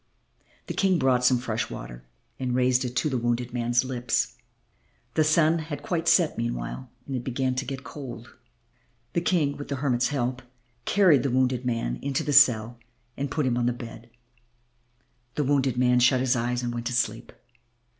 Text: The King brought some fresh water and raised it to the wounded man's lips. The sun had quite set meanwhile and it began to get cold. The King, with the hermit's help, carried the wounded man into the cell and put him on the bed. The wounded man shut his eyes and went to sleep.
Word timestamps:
The 0.65 0.73
King 0.73 0.97
brought 0.97 1.23
some 1.23 1.37
fresh 1.37 1.69
water 1.69 2.03
and 2.39 2.55
raised 2.55 2.83
it 2.83 2.95
to 2.95 3.07
the 3.07 3.19
wounded 3.19 3.53
man's 3.53 3.85
lips. 3.85 4.35
The 5.13 5.23
sun 5.23 5.59
had 5.59 5.83
quite 5.83 6.07
set 6.07 6.39
meanwhile 6.39 6.89
and 7.05 7.15
it 7.15 7.23
began 7.23 7.53
to 7.53 7.65
get 7.65 7.83
cold. 7.83 8.33
The 9.13 9.21
King, 9.21 9.57
with 9.57 9.67
the 9.67 9.75
hermit's 9.75 10.07
help, 10.07 10.41
carried 10.85 11.21
the 11.21 11.29
wounded 11.29 11.67
man 11.67 11.97
into 12.01 12.23
the 12.23 12.33
cell 12.33 12.79
and 13.15 13.29
put 13.29 13.45
him 13.45 13.57
on 13.59 13.67
the 13.67 13.73
bed. 13.73 14.09
The 15.35 15.43
wounded 15.43 15.77
man 15.77 15.99
shut 15.99 16.19
his 16.19 16.35
eyes 16.35 16.63
and 16.63 16.73
went 16.73 16.87
to 16.87 16.93
sleep. 16.93 17.31